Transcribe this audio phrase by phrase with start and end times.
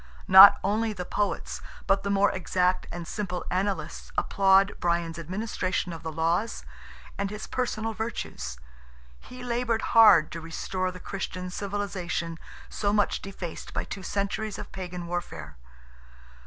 [0.27, 6.01] Not only the Poets, but the more exact and simple Annalists applaud Brian's administration of
[6.01, 6.65] the laws,
[7.19, 8.57] and his personal virtues.
[9.19, 14.71] He laboured hard to restore the Christian civilization, so much defaced by two centuries of
[14.71, 15.55] Pagan warfare.